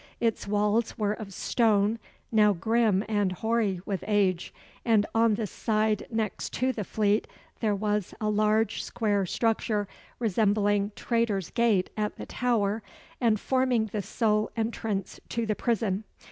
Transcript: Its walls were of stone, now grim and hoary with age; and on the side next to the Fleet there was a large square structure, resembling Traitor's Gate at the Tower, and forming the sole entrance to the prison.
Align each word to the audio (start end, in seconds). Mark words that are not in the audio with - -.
Its 0.19 0.47
walls 0.47 0.97
were 0.97 1.13
of 1.13 1.31
stone, 1.31 1.99
now 2.31 2.53
grim 2.53 3.05
and 3.07 3.33
hoary 3.33 3.79
with 3.85 4.03
age; 4.07 4.51
and 4.83 5.05
on 5.13 5.35
the 5.35 5.45
side 5.45 6.07
next 6.09 6.53
to 6.53 6.73
the 6.73 6.83
Fleet 6.83 7.27
there 7.59 7.75
was 7.75 8.15
a 8.19 8.27
large 8.27 8.81
square 8.83 9.27
structure, 9.27 9.87
resembling 10.17 10.91
Traitor's 10.95 11.51
Gate 11.51 11.91
at 11.95 12.15
the 12.15 12.25
Tower, 12.25 12.81
and 13.19 13.39
forming 13.39 13.89
the 13.91 14.01
sole 14.01 14.49
entrance 14.55 15.19
to 15.29 15.45
the 15.45 15.55
prison. 15.55 16.03